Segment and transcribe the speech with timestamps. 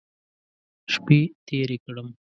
[0.93, 2.07] شپې تېرې کړم.